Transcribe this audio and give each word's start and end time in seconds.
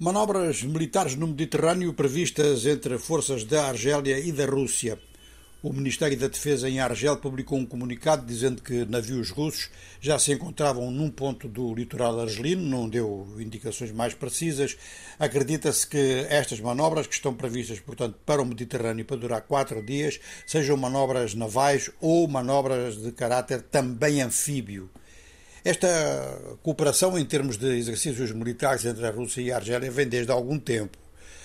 Manobras 0.00 0.60
militares 0.64 1.14
no 1.14 1.28
Mediterrâneo 1.28 1.94
previstas 1.94 2.66
entre 2.66 2.98
forças 2.98 3.44
da 3.44 3.68
Argélia 3.68 4.18
e 4.18 4.32
da 4.32 4.44
Rússia. 4.44 4.98
O 5.62 5.72
Ministério 5.72 6.18
da 6.18 6.26
Defesa 6.26 6.68
em 6.68 6.80
Argel 6.80 7.16
publicou 7.18 7.56
um 7.56 7.64
comunicado 7.64 8.26
dizendo 8.26 8.60
que 8.60 8.84
navios 8.86 9.30
russos 9.30 9.70
já 10.00 10.18
se 10.18 10.32
encontravam 10.32 10.90
num 10.90 11.08
ponto 11.08 11.46
do 11.46 11.72
litoral 11.72 12.18
argelino, 12.18 12.60
não 12.60 12.88
deu 12.88 13.36
indicações 13.38 13.92
mais 13.92 14.14
precisas. 14.14 14.76
Acredita-se 15.16 15.86
que 15.86 16.26
estas 16.28 16.58
manobras, 16.58 17.06
que 17.06 17.14
estão 17.14 17.32
previstas, 17.32 17.78
portanto, 17.78 18.18
para 18.26 18.42
o 18.42 18.44
Mediterrâneo 18.44 19.04
para 19.04 19.16
durar 19.16 19.42
quatro 19.42 19.80
dias, 19.80 20.18
sejam 20.44 20.76
manobras 20.76 21.36
navais 21.36 21.88
ou 22.00 22.26
manobras 22.26 23.00
de 23.00 23.12
caráter 23.12 23.62
também 23.62 24.20
anfíbio. 24.20 24.90
Esta 25.64 25.88
cooperação 26.62 27.18
em 27.18 27.24
termos 27.24 27.56
de 27.56 27.66
exercícios 27.78 28.30
militares 28.32 28.84
entre 28.84 29.06
a 29.06 29.10
Rússia 29.10 29.40
e 29.40 29.50
a 29.50 29.56
Argélia 29.56 29.90
vem 29.90 30.06
desde 30.06 30.30
há 30.30 30.34
algum 30.34 30.58
tempo. 30.58 30.98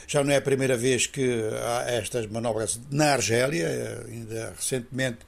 Já 0.06 0.22
não 0.22 0.34
é 0.34 0.36
a 0.36 0.42
primeira 0.42 0.76
vez 0.76 1.08
que 1.08 1.42
há 1.64 1.90
estas 1.90 2.26
manobras 2.26 2.82
na 2.92 3.14
Argélia, 3.14 4.04
ainda 4.08 4.54
recentemente 4.58 5.20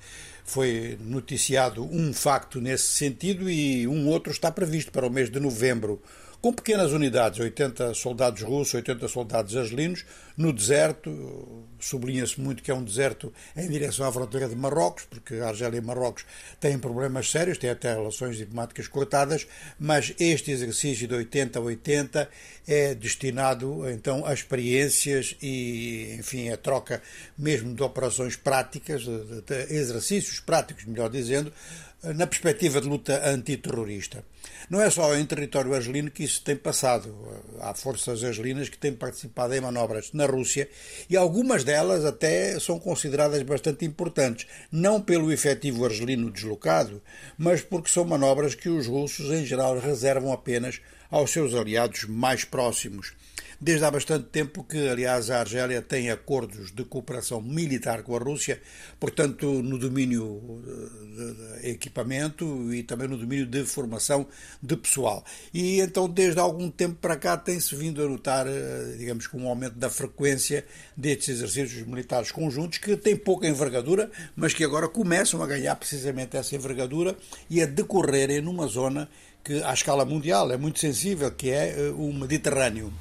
foi 0.43 0.97
noticiado 0.99 1.85
um 1.85 2.11
facto 2.11 2.59
nesse 2.59 2.87
sentido 2.87 3.49
e 3.49 3.87
um 3.87 4.09
outro 4.09 4.29
está 4.29 4.51
previsto 4.51 4.91
para 4.91 5.07
o 5.07 5.09
mês 5.09 5.29
de 5.29 5.39
novembro 5.39 6.01
com 6.41 6.51
pequenas 6.51 6.91
unidades, 6.91 7.39
80 7.39 7.93
soldados 7.93 8.41
russos, 8.41 8.73
80 8.73 9.07
soldados 9.07 9.55
argelinos, 9.55 10.03
no 10.35 10.51
deserto. 10.51 11.67
Sublinha-se 11.79 12.39
muito 12.39 12.63
que 12.63 12.71
é 12.71 12.73
um 12.73 12.83
deserto 12.83 13.31
em 13.55 13.67
direção 13.69 14.07
à 14.07 14.11
fronteira 14.11 14.49
de 14.49 14.55
Marrocos, 14.55 15.05
porque 15.05 15.35
a 15.35 15.49
Argélia 15.49 15.77
e 15.77 15.81
Marrocos 15.81 16.25
têm 16.59 16.77
problemas 16.79 17.29
sérios, 17.29 17.57
têm 17.57 17.69
até 17.69 17.93
relações 17.93 18.37
diplomáticas 18.37 18.87
cortadas, 18.87 19.47
mas 19.79 20.13
este 20.19 20.51
exercício 20.51 21.07
de 21.07 21.13
80 21.13 21.59
a 21.59 21.61
80 21.61 22.29
é 22.67 22.93
destinado 22.95 23.89
então 23.89 24.25
a 24.25 24.33
experiências 24.33 25.35
e, 25.41 26.15
enfim, 26.19 26.49
a 26.49 26.57
troca 26.57 27.01
mesmo 27.37 27.73
de 27.73 27.81
operações 27.83 28.35
práticas, 28.35 29.01
de, 29.01 29.41
de 29.41 29.73
exercícios 29.73 30.39
práticos, 30.39 30.85
melhor 30.85 31.09
dizendo, 31.09 31.51
na 32.03 32.25
perspectiva 32.25 32.81
de 32.81 32.87
luta 32.87 33.29
antiterrorista. 33.29 34.23
Não 34.69 34.81
é 34.81 34.89
só 34.89 35.15
em 35.15 35.25
território 35.25 35.73
argelino 35.73 36.09
que 36.09 36.23
isso 36.23 36.41
tem 36.43 36.55
passado. 36.55 37.15
Há 37.59 37.73
forças 37.75 38.23
argelinas 38.23 38.69
que 38.69 38.77
têm 38.77 38.93
participado 38.93 39.53
em 39.53 39.61
manobras 39.61 40.11
na 40.13 40.25
Rússia 40.25 40.67
e 41.09 41.15
algumas 41.15 41.63
delas 41.63 42.03
até 42.03 42.59
são 42.59 42.79
consideradas 42.79 43.41
bastante 43.43 43.85
importantes, 43.85 44.47
não 44.71 44.99
pelo 44.99 45.31
efetivo 45.31 45.85
argelino 45.85 46.31
deslocado, 46.31 47.01
mas 47.37 47.61
porque 47.61 47.89
são 47.89 48.03
manobras 48.03 48.55
que 48.55 48.69
os 48.69 48.87
russos 48.87 49.31
em 49.31 49.45
geral 49.45 49.77
reservam 49.79 50.33
apenas 50.33 50.81
aos 51.09 51.29
seus 51.31 51.53
aliados 51.53 52.05
mais 52.05 52.43
próximos. 52.43 53.13
Desde 53.63 53.85
há 53.85 53.91
bastante 53.91 54.25
tempo 54.29 54.63
que, 54.63 54.89
aliás, 54.89 55.29
a 55.29 55.41
Argélia 55.41 55.83
tem 55.83 56.09
acordos 56.09 56.71
de 56.71 56.83
cooperação 56.83 57.39
militar 57.39 58.01
com 58.01 58.15
a 58.15 58.19
Rússia, 58.19 58.59
portanto, 58.99 59.61
no 59.61 59.77
domínio 59.77 60.63
de 61.61 61.69
equipamento 61.69 62.73
e 62.73 62.81
também 62.81 63.07
no 63.07 63.15
domínio 63.15 63.45
de 63.45 63.63
formação 63.63 64.25
de 64.63 64.75
pessoal. 64.75 65.23
E 65.53 65.79
então, 65.79 66.09
desde 66.09 66.39
algum 66.39 66.71
tempo 66.71 66.95
para 66.99 67.15
cá, 67.15 67.37
tem-se 67.37 67.75
vindo 67.75 68.03
a 68.03 68.09
notar, 68.09 68.47
eh, 68.47 68.95
digamos, 68.97 69.27
com 69.27 69.37
um 69.37 69.47
aumento 69.47 69.75
da 69.75 69.91
frequência 69.91 70.65
destes 70.97 71.29
exercícios 71.29 71.85
militares 71.85 72.31
conjuntos, 72.31 72.79
que 72.79 72.97
têm 72.97 73.15
pouca 73.15 73.47
envergadura, 73.47 74.09
mas 74.35 74.55
que 74.55 74.63
agora 74.63 74.89
começam 74.89 75.39
a 75.39 75.45
ganhar 75.45 75.75
precisamente 75.75 76.35
essa 76.35 76.55
envergadura 76.55 77.15
e 77.47 77.61
a 77.61 77.67
decorrerem 77.67 78.41
numa 78.41 78.65
zona 78.65 79.07
que, 79.43 79.61
à 79.61 79.71
escala 79.71 80.03
mundial, 80.03 80.51
é 80.51 80.57
muito 80.57 80.79
sensível, 80.79 81.29
que 81.29 81.51
é 81.51 81.75
eh, 81.77 81.89
o 81.91 82.11
Mediterrâneo. 82.11 82.91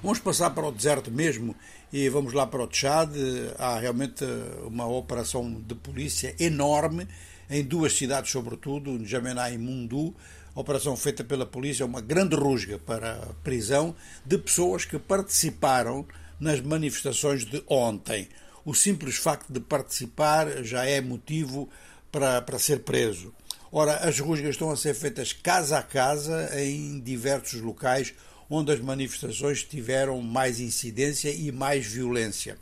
Vamos 0.00 0.20
passar 0.20 0.50
para 0.50 0.64
o 0.64 0.70
deserto 0.70 1.10
mesmo 1.10 1.56
e 1.92 2.08
vamos 2.08 2.32
lá 2.32 2.46
para 2.46 2.62
o 2.62 2.68
Tchad. 2.68 3.10
Há 3.58 3.80
realmente 3.80 4.24
uma 4.64 4.86
operação 4.86 5.60
de 5.60 5.74
polícia 5.74 6.36
enorme 6.38 7.08
em 7.50 7.64
duas 7.64 7.94
cidades, 7.96 8.30
sobretudo, 8.30 8.92
N'Djamena 8.92 9.50
e 9.50 9.58
Mundu. 9.58 10.14
Operação 10.54 10.96
feita 10.96 11.24
pela 11.24 11.44
polícia, 11.44 11.84
uma 11.84 12.00
grande 12.00 12.36
rusga 12.36 12.78
para 12.78 13.14
a 13.14 13.34
prisão 13.42 13.92
de 14.24 14.38
pessoas 14.38 14.84
que 14.84 15.00
participaram 15.00 16.06
nas 16.38 16.60
manifestações 16.60 17.44
de 17.44 17.60
ontem. 17.66 18.28
O 18.64 18.74
simples 18.74 19.16
facto 19.16 19.52
de 19.52 19.58
participar 19.58 20.62
já 20.62 20.84
é 20.84 21.00
motivo 21.00 21.68
para, 22.12 22.40
para 22.40 22.58
ser 22.60 22.84
preso. 22.84 23.34
Ora, 23.72 23.96
as 23.96 24.20
rusgas 24.20 24.50
estão 24.50 24.70
a 24.70 24.76
ser 24.76 24.94
feitas 24.94 25.32
casa 25.32 25.76
a 25.76 25.82
casa 25.82 26.50
em 26.62 27.00
diversos 27.00 27.60
locais 27.60 28.14
onde 28.50 28.72
as 28.72 28.80
manifestações 28.80 29.62
tiveram 29.62 30.20
mais 30.22 30.60
incidência 30.60 31.30
e 31.30 31.52
mais 31.52 31.86
violência. 31.86 32.56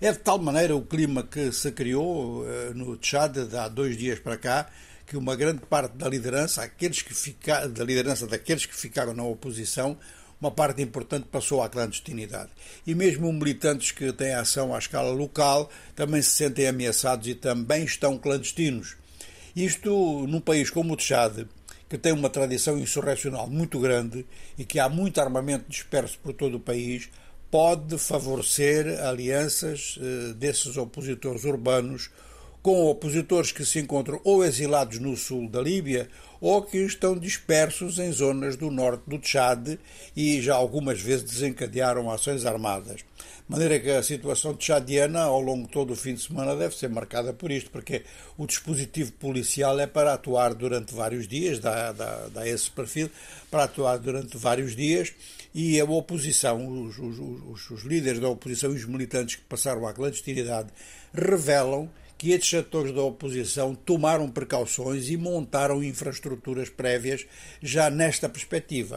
É 0.00 0.12
de 0.12 0.18
tal 0.18 0.38
maneira 0.38 0.76
o 0.76 0.82
clima 0.82 1.22
que 1.22 1.50
se 1.52 1.72
criou 1.72 2.42
uh, 2.42 2.74
no 2.74 2.96
Tchad 2.96 3.36
há 3.54 3.68
dois 3.68 3.96
dias 3.96 4.18
para 4.18 4.36
cá 4.36 4.70
que 5.06 5.16
uma 5.16 5.36
grande 5.36 5.60
parte 5.60 5.96
da 5.96 6.08
liderança, 6.08 6.62
aqueles 6.62 7.00
que 7.00 7.14
fica, 7.14 7.68
da 7.68 7.84
liderança 7.84 8.26
daqueles 8.26 8.66
que 8.66 8.74
ficaram 8.74 9.14
na 9.14 9.22
oposição, 9.22 9.96
uma 10.40 10.50
parte 10.50 10.82
importante 10.82 11.28
passou 11.30 11.62
à 11.62 11.68
clandestinidade. 11.68 12.50
E 12.86 12.94
mesmo 12.94 13.32
militantes 13.32 13.92
que 13.92 14.12
têm 14.12 14.34
ação 14.34 14.74
à 14.74 14.78
escala 14.78 15.10
local 15.12 15.70
também 15.94 16.20
se 16.20 16.30
sentem 16.30 16.66
ameaçados 16.66 17.26
e 17.28 17.34
também 17.34 17.84
estão 17.84 18.18
clandestinos. 18.18 18.96
Isto 19.54 20.26
num 20.26 20.40
país 20.40 20.68
como 20.68 20.92
o 20.92 20.96
Tchad, 20.96 21.46
que 21.88 21.96
tem 21.96 22.12
uma 22.12 22.28
tradição 22.28 22.78
insurrecional 22.78 23.48
muito 23.48 23.78
grande 23.78 24.26
e 24.58 24.64
que 24.64 24.78
há 24.78 24.88
muito 24.88 25.20
armamento 25.20 25.64
disperso 25.68 26.18
por 26.22 26.32
todo 26.32 26.56
o 26.56 26.60
país, 26.60 27.08
pode 27.50 27.96
favorecer 27.98 29.00
alianças 29.04 29.98
eh, 30.00 30.32
desses 30.34 30.76
opositores 30.76 31.44
urbanos 31.44 32.10
com 32.66 32.84
opositores 32.86 33.52
que 33.52 33.64
se 33.64 33.78
encontram 33.78 34.20
ou 34.24 34.44
exilados 34.44 34.98
no 34.98 35.16
sul 35.16 35.48
da 35.48 35.62
Líbia 35.62 36.08
ou 36.40 36.60
que 36.60 36.78
estão 36.78 37.16
dispersos 37.16 38.00
em 38.00 38.10
zonas 38.10 38.56
do 38.56 38.72
norte 38.72 39.04
do 39.06 39.20
Tchad 39.20 39.78
e 40.16 40.42
já 40.42 40.56
algumas 40.56 41.00
vezes 41.00 41.22
desencadearam 41.22 42.10
ações 42.10 42.44
armadas. 42.44 42.96
De 42.96 43.04
maneira 43.46 43.78
que 43.78 43.88
a 43.88 44.02
situação 44.02 44.52
tchadiana, 44.52 45.20
ao 45.20 45.40
longo 45.40 45.68
de 45.68 45.72
todo 45.72 45.92
o 45.92 45.96
fim 45.96 46.14
de 46.14 46.22
semana, 46.22 46.56
deve 46.56 46.74
ser 46.74 46.90
marcada 46.90 47.32
por 47.32 47.52
isto, 47.52 47.70
porque 47.70 48.02
o 48.36 48.44
dispositivo 48.48 49.12
policial 49.12 49.78
é 49.78 49.86
para 49.86 50.14
atuar 50.14 50.52
durante 50.52 50.92
vários 50.92 51.28
dias, 51.28 51.60
dá, 51.60 51.92
dá, 51.92 52.26
dá 52.34 52.48
esse 52.48 52.68
perfil, 52.68 53.08
para 53.48 53.62
atuar 53.62 53.98
durante 53.98 54.36
vários 54.36 54.74
dias, 54.74 55.14
e 55.54 55.78
a 55.78 55.84
oposição, 55.84 56.66
os, 56.66 56.98
os, 56.98 57.18
os, 57.20 57.70
os 57.70 57.84
líderes 57.84 58.18
da 58.18 58.28
oposição 58.28 58.72
e 58.72 58.74
os 58.74 58.86
militantes 58.86 59.36
que 59.36 59.44
passaram 59.44 59.86
à 59.86 59.92
clandestinidade 59.92 60.70
revelam 61.14 61.88
que 62.18 62.30
estes 62.30 62.50
setores 62.50 62.92
da 62.92 63.02
oposição 63.02 63.74
tomaram 63.74 64.30
precauções 64.30 65.10
e 65.10 65.16
montaram 65.16 65.82
infraestruturas 65.82 66.70
prévias 66.70 67.26
já 67.60 67.90
nesta 67.90 68.28
perspectiva. 68.28 68.94